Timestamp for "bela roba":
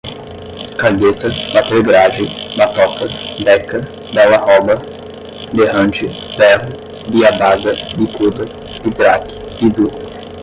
4.15-4.81